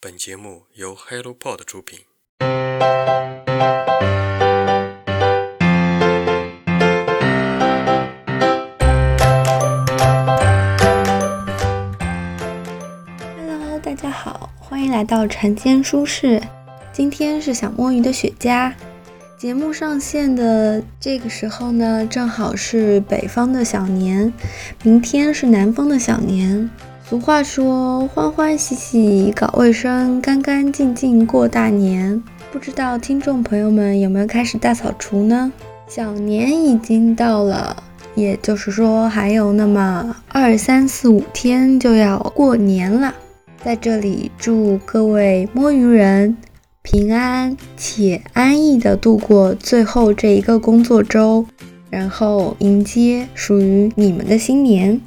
[0.00, 1.98] 本节目由 HelloPod 出品。
[13.36, 16.40] Hello，大家好，欢迎来到晨间书室。
[16.92, 18.72] 今天是想摸鱼的雪茄。
[19.36, 24.32] 节目上线的这个时候呢，正好是北方的小年，
[24.84, 26.70] 明天是南方的小年。
[27.08, 32.22] 俗话说，欢欢喜喜搞卫生，干干净净过大年。
[32.52, 35.50] 不知道听众朋友们有没有开始大扫除呢？
[35.86, 37.74] 小年已经到了，
[38.14, 43.14] 也就是说还有那么二三四五天就要过年了。
[43.64, 46.36] 在这里祝各位摸鱼人
[46.82, 51.46] 平安且安逸地度过最后这一个工作周，
[51.88, 55.00] 然后迎接属于你们的新年。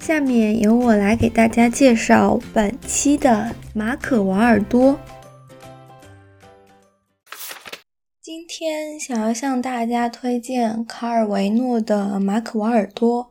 [0.00, 4.98] 下面由我来给大家介绍本期的马可瓦尔多。
[8.22, 13.24] 今天想要向大家推荐卡尔维诺的《马可瓦尔多》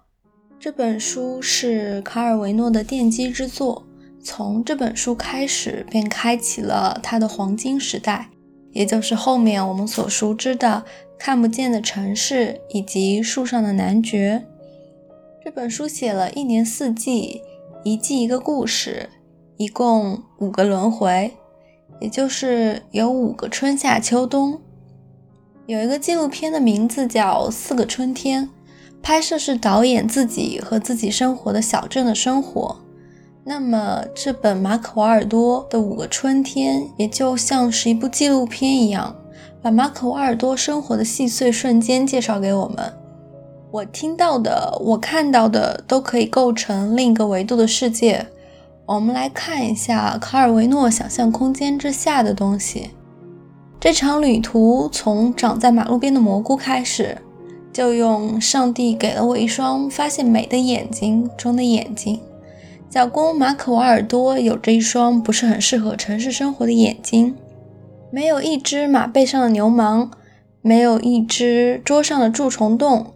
[0.59, 3.83] 这本书，是卡尔维诺的奠基之作。
[4.23, 8.29] 从这本书开始，便开启了他的黄金时代，
[8.71, 10.83] 也就是后面我们所熟知的
[11.17, 14.45] 《看不见的城市》以及《树上的男爵》。
[15.49, 17.41] 这本书写了一年四季，
[17.83, 19.09] 一季一个故事，
[19.57, 21.33] 一共五个轮回，
[21.99, 24.61] 也就是有五个春夏秋冬。
[25.65, 28.45] 有一个纪录片的名字叫《四个春天》，
[29.01, 32.77] 拍摄是导演自己和自己生活的小镇的生活。
[33.43, 39.15] 那么这本马可·瓦尔多的五个春天，也就像是一部纪录片一样，
[39.63, 42.93] 把马可·瓦尔多生活的细碎瞬间介绍给我们。
[43.71, 48.25] 我听到的，我看到的，都可以构成另一个维度的世界。
[48.87, 52.89] 我们来看一下卡尔维诺想象空间之下的东西。
[53.79, 57.15] 这场旅途从长在马路边的蘑菇开始，
[57.71, 62.19] 就用“上帝给了我一双发现美的眼睛”中的眼睛。
[62.89, 67.35] 小公马可瓦尔多有着一双不是很适合城市生活的眼睛，
[68.09, 70.09] 没有一只马背上的牛虻，
[70.63, 73.13] 没有一只桌上的蛀虫洞。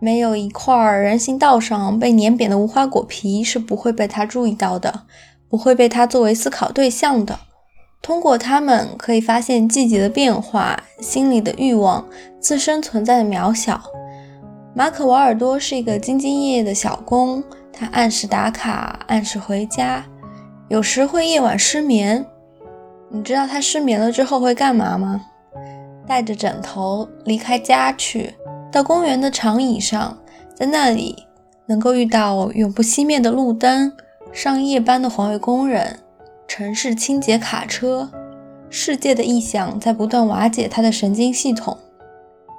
[0.00, 5.02] 没有一块人行道上被碾扁的无花果皮是不会被他注意到的，
[5.48, 7.38] 不会被他作为思考对象的。
[8.02, 12.08] 通过它们，可以发现季节的变化、心里的欲望、
[12.40, 13.78] 自身存在的渺小。
[14.74, 20.02] 马可·瓦尔多是一个兢兢业业的小工，他按时打卡，按时回家，
[20.68, 22.24] 有时会夜晚失眠。
[23.10, 25.20] 你知道他失眠了之后会干嘛吗？
[26.06, 28.32] 带着枕头离开家去。
[28.72, 30.16] 到公园的长椅上，
[30.54, 31.26] 在那里
[31.66, 33.92] 能够遇到永不熄灭的路灯、
[34.32, 35.98] 上夜班的环卫工人、
[36.46, 38.08] 城市清洁卡车。
[38.72, 41.76] 世界的异象在不断瓦解他的神经系统。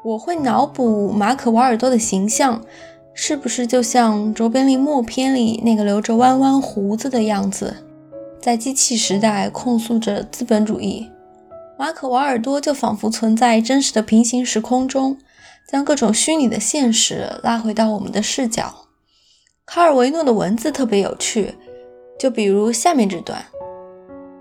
[0.04, 2.62] 我会脑补马可·瓦尔多的形象，
[3.14, 7.78] 是不是就像《卓别林默片》里那个留着弯弯胡子的样子，
[8.42, 11.10] 在机器时代控诉着资本主义？
[11.78, 15.18] 马可·瓦尔多就仿佛存在真实的平行时空中。
[15.72, 18.88] 将各种虚拟的现实拉回到我们的视角。
[19.66, 21.56] 卡尔维诺的文字特别有趣，
[22.20, 23.42] 就比如下面这段：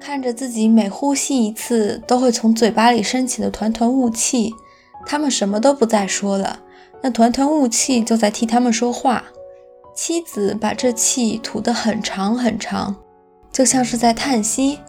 [0.01, 4.53] 看着自己每呼吸一次都会从嘴巴里升起的团团雾气，
[5.07, 6.59] 他们什么都不再说了，
[7.01, 9.25] 那团团雾气就在替他们说话。
[9.95, 12.97] 妻子把这气吐得很长很长，
[13.53, 14.81] 就像是在叹息。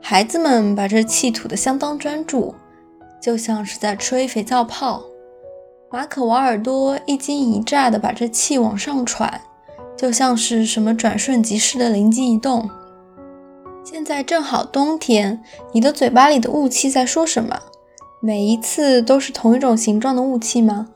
[0.00, 2.54] 孩子们把这气吐得相当专注，
[3.20, 5.02] 就像是在吹肥皂泡。
[5.92, 9.40] 马可·瓦尔多一惊一乍地把这气往上喘，
[9.96, 12.68] 就像是什么转瞬即逝的灵机一动。
[13.84, 15.40] 现在正好冬天，
[15.72, 17.56] 你的嘴巴里的雾气在说什么？
[18.20, 20.88] 每一次都是同一种形状的雾气吗？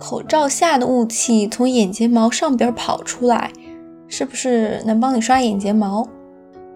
[0.00, 3.52] 口罩下的雾气从眼睫毛上边跑出来，
[4.08, 6.08] 是不是能帮你刷眼睫毛？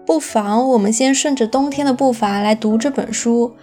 [0.05, 3.53] 不妨我们先顺着冬天的步伐来读这本书，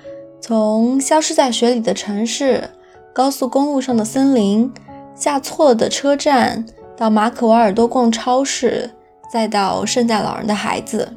[0.41, 2.71] 从消失在雪里的城市。
[3.17, 4.71] 高速公路上的森林，
[5.15, 6.67] 下错的车站，
[6.99, 8.91] 到马可瓦尔多逛超市，
[9.33, 11.17] 再到圣诞老人的孩子。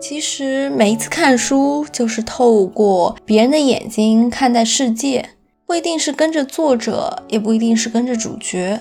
[0.00, 5.30] 其实每一次看书，就是透过别人的眼睛看待世界，
[5.66, 8.78] 不一定是跟着作者，也不一定是跟着主角。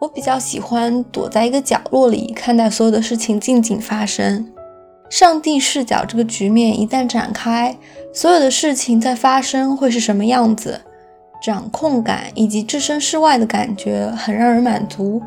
[0.00, 4.46] 我比较喜欢躲在一个角落里，看待所有的事情静静发生。
[5.08, 7.78] 上帝视角这个局面一旦展开，
[8.12, 10.82] 所有的事情在发生会是什么样子？
[11.44, 15.20] 掌控感以及置身事外的感觉很让人满足。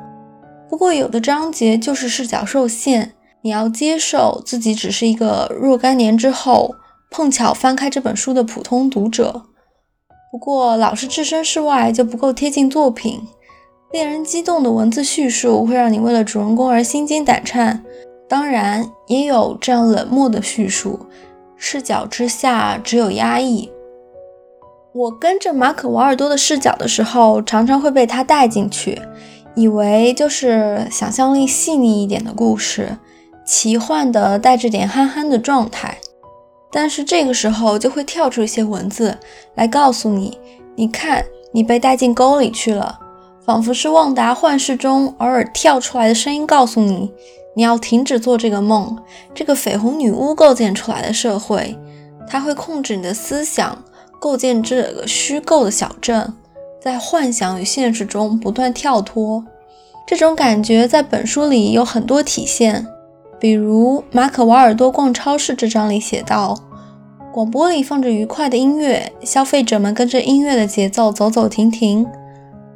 [0.68, 3.12] 不过，有的章节就是视角受限，
[3.44, 6.74] 你要接受自己只是一个若干年之后
[7.12, 9.44] 碰巧翻开这本书的普通读者。
[10.32, 13.22] 不过，老是置身事外就不够贴近作品。
[13.92, 17.84] 令人激动的文字叙述会让你为了主人公而心惊胆颤，
[18.28, 21.00] 当然也有这样冷漠的叙述，
[21.56, 23.70] 视角之下只有压抑。
[24.98, 29.00] 我跟着马可·瓦尔多的视角的时候，常常会被他带进去，
[29.56, 32.98] 以为就是想象力细腻一点的故事，
[33.46, 35.96] 奇幻的带着点憨憨的状态。
[36.72, 39.16] 但是这个时候就会跳出一些文字
[39.54, 40.36] 来告诉你：
[40.76, 43.00] 你看，你被带进沟里去了。
[43.46, 47.14] 仿佛是旺达幻视中偶尔跳出来的声音，告诉你
[47.56, 48.98] 你要停止做这个梦。
[49.36, 51.78] 这个绯红女巫构建出来的社会，
[52.28, 53.78] 它会控制你的思想，
[54.20, 56.34] 构建这个虚构的小镇，
[56.82, 59.44] 在幻想与现实中不断跳脱。
[60.06, 62.88] 这种感觉在本书里有很多体现，
[63.40, 66.58] 比如马可·瓦尔多逛超市这章里写道：
[67.34, 72.08] 广播里放着愉快的音乐，消费者们跟着音乐的节奏走走停停。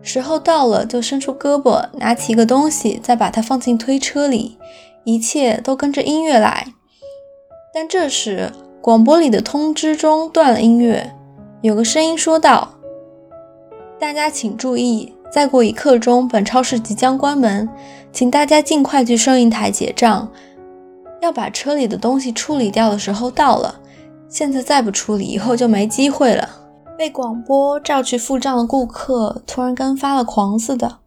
[0.04, 4.58] 时候到了，就伸出胳膊拿起一个东西，再把它放进推车里，
[5.04, 6.68] 一切都跟着音乐来。
[7.74, 8.52] 但这时，
[8.82, 11.14] 广播里的通知中断了音乐，
[11.62, 12.74] 有个声音说道
[14.00, 17.70] ：“大家请注意，再过一刻钟，本超市即将关门，
[18.12, 20.28] 请大家尽快去收银台结账。
[21.22, 23.80] 要把车里的东西处理掉的时候到了，
[24.28, 26.50] 现在再不处理，以后就没机会了。”
[26.98, 30.98] 被广播召去付账的顾客突然跟发了狂似的，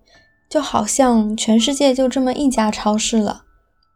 [0.48, 3.42] 就好像全世界就这么一家超市了，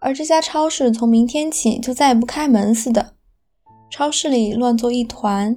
[0.00, 3.14] 而这家超市从明天起就再也不开门似的。
[3.90, 5.56] 超市里乱作一团，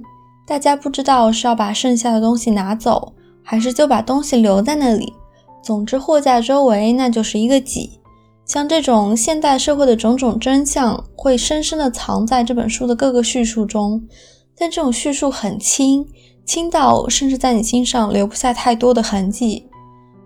[0.52, 5.10] 大家不知道是要把剩下的东西拿走，还是就把东西留在那里。
[5.62, 7.98] 总之，货架周围那就是一个挤。
[8.44, 14.06] 像这种现代社会的种种真相，会深深地藏在这本书的各个叙述中，
[14.54, 16.06] 但这种叙述很轻。
[16.44, 19.66] 轻到甚至在你心上留不下太多的痕迹。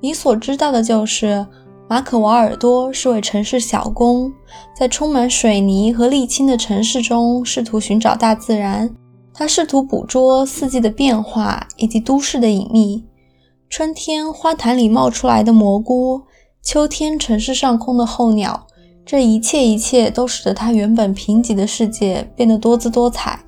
[0.00, 1.46] 你所知道的就是
[1.88, 4.32] 马可·瓦尔多是位城市小工，
[4.76, 8.92] 在充满水泥和沥青的城市中试图寻找大自然。
[9.38, 13.04] 他试图捕捉四季的变化以及都市的隐秘。
[13.68, 16.22] 春天花坛里冒出来的蘑菇，
[16.62, 18.66] 秋天城市上空的候鸟，
[19.04, 23.38] 这一切一切都使得他原本贫瘠的世界变得多姿多彩。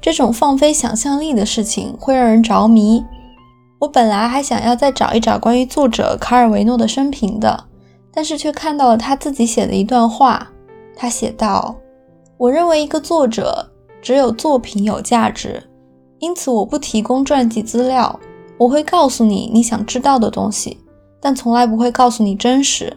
[0.00, 3.04] 这种放飞想象力的事情会让人着迷。
[3.78, 7.64] 我本来还想要再找一找关于作者卡尔维诺的生平的，
[8.12, 10.50] 但是却看到了他自己写的一段话。
[10.96, 11.76] 他写道
[12.36, 15.62] ：“我认为一个作者只有作品有价值，
[16.18, 18.18] 因此我不提供传记资料。
[18.56, 20.78] 我会告诉你你想知道的东西，
[21.20, 22.96] 但从来不会告诉你真实。”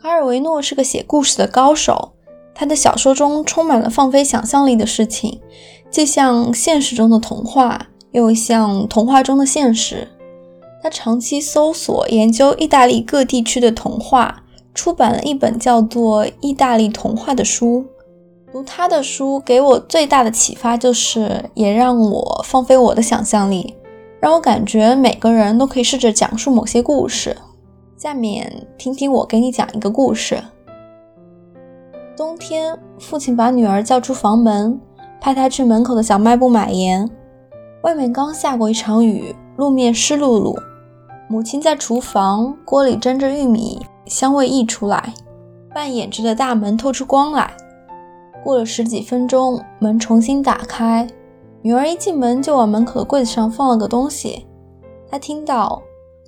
[0.00, 2.12] 卡尔维诺是个写故事的高手，
[2.54, 5.40] 他的小说中充满了放飞想象力的事情。
[5.90, 10.08] 既像现实中的童话，又像童话中的现实。
[10.82, 14.42] 他长期搜索研究意大利各地区的童话，
[14.74, 17.84] 出版了一本叫做《意大利童话》的书。
[18.54, 23.74] 读他的书给我最大的启发就是，也让我放飞我的想象力，
[24.20, 27.36] 让我感觉每个人都可以试着讲述某些故事。
[27.96, 30.40] 下面听听我给你讲一个故事。
[32.16, 34.80] 冬天，父亲把女儿叫出房门。
[35.20, 37.10] 派她去门口的小卖部买盐。
[37.82, 40.56] 外面刚下过一场雨，路面湿漉漉。
[41.28, 45.12] 母亲在厨房，锅里蒸着玉米，香味溢出来。
[45.74, 47.52] 半掩着的大门透出光来。
[48.44, 51.08] 过了十几分钟，门重新打开，
[51.62, 54.46] 女儿一进门就往门口的柜子上放了个东西。
[55.10, 55.80] 她听到，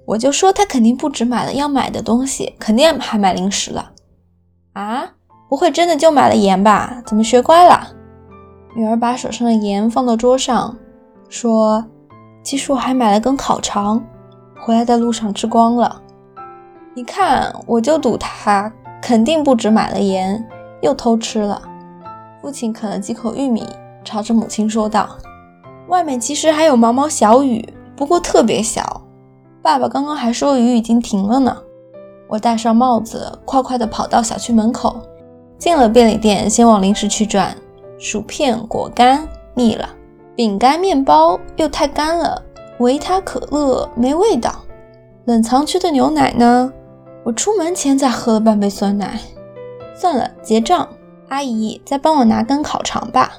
[0.06, 3.92] 我就说她肯定不止买了要买的东西，肯定还买零食了。
[4.72, 5.06] 啊，
[5.50, 7.02] 不会真的就买了盐吧？
[7.04, 7.86] 怎么学乖了？
[8.74, 10.74] 女儿把手上的盐放到桌上，
[11.28, 11.84] 说
[12.42, 14.02] ：“其实我还买了根烤肠，
[14.58, 16.00] 回来的路上吃光了。
[16.94, 20.42] 你看，我就赌他肯定不止买了盐，
[20.80, 21.60] 又偷吃了。”
[22.46, 23.66] 父亲啃了几口玉米，
[24.04, 25.18] 朝着母亲说道
[25.90, 29.02] ：“外面其实还有毛毛小雨，不过特别小。
[29.60, 31.56] 爸爸刚刚还说雨已经停了呢。”
[32.30, 35.02] 我戴上帽子，快快地跑到小区门口，
[35.58, 37.52] 进了便利店，先往零食区转。
[37.98, 39.88] 薯片、果干腻了，
[40.36, 42.40] 饼干、面包又太干了，
[42.78, 44.54] 维他可乐没味道，
[45.24, 46.72] 冷藏区的牛奶呢？
[47.24, 49.18] 我出门前才喝了半杯酸奶。
[49.96, 50.88] 算了，结账，
[51.28, 53.32] 阿姨再帮我拿根烤肠吧。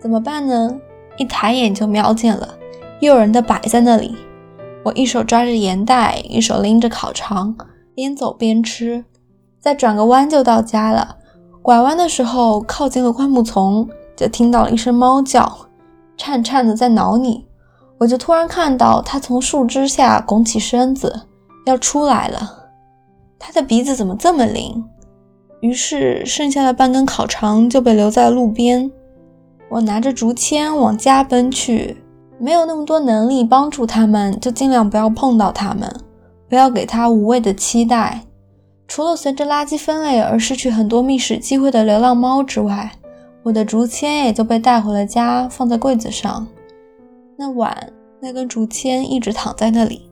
[0.00, 0.78] 怎么办呢？
[1.16, 2.54] 一抬眼就瞄见了，
[3.00, 4.16] 诱人的摆在那里。
[4.84, 7.54] 我一手抓着盐袋，一手拎着烤肠，
[7.94, 9.04] 边走边吃，
[9.60, 11.16] 再转个弯就到家了。
[11.60, 15.68] 拐弯的时候靠近了灌木丛，就听到了一声猫叫，
[16.16, 17.46] 颤颤的在挠你。
[17.98, 21.28] 我就突然看到它从树枝下拱起身子
[21.66, 22.64] 要出来了。
[23.38, 24.84] 它的鼻子怎么这么灵？
[25.62, 28.90] 于是剩下的半根烤肠就被留在路边。
[29.68, 31.96] 我拿着竹签往家奔去，
[32.38, 35.88] 没有那么多能力帮助他们，就尽量不要碰到他们，
[36.48, 38.22] 不要给他无谓的期待。
[38.88, 42.90] 除了随着垃圾分类而失去很多觅食机会的流浪猫之外，
[43.44, 46.44] 我的竹签也就被带回了家，放在柜子上。
[47.38, 47.74] 那晚，
[48.20, 50.10] 那根竹签一直躺在那里。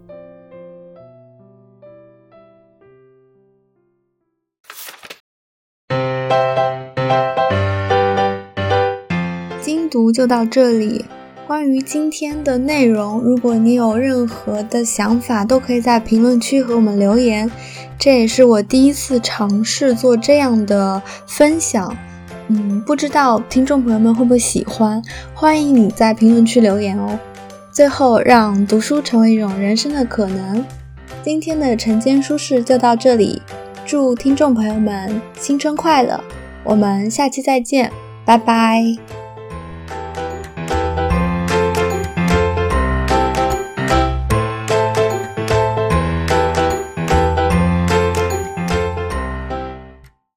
[9.90, 11.04] 读就到这里。
[11.47, 17.50] 关于今天的内容，如果你有任何的想法，都可以在评论区和我们留言。
[17.99, 21.94] 这也是我第一次尝试做这样的分享，
[22.47, 25.02] 嗯，不知道听众朋友们会不会喜欢？
[25.35, 27.18] 欢迎你在评论区留言哦。
[27.73, 30.64] 最后，让读书成为一种人生的可能。
[31.23, 33.42] 今天的晨间书适就到这里，
[33.85, 36.18] 祝听众朋友们新春快乐！
[36.62, 37.90] 我们下期再见，
[38.25, 39.19] 拜拜。